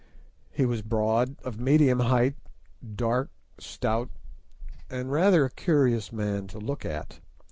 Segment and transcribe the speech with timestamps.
[0.49, 2.35] He was broad, of medium height,
[2.95, 4.09] dark, stout,
[4.89, 7.19] and rather a curious man to look at.